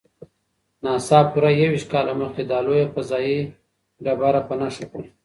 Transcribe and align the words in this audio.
ناسا 0.83 1.19
پوره 1.31 1.51
یوویشت 1.61 1.87
کاله 1.91 2.13
مخکې 2.21 2.43
دا 2.51 2.57
لویه 2.65 2.87
فضايي 2.95 3.39
ډبره 4.03 4.41
په 4.47 4.53
نښه 4.59 4.85
کړه. 4.91 5.05